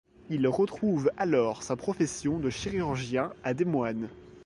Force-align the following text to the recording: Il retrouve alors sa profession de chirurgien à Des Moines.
Il 0.31 0.47
retrouve 0.47 1.11
alors 1.15 1.61
sa 1.61 1.75
profession 1.75 2.39
de 2.39 2.49
chirurgien 2.49 3.31
à 3.43 3.53
Des 3.53 3.65
Moines. 3.65 4.09